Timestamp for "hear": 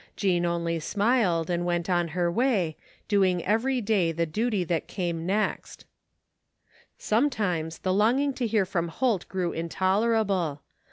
8.47-8.65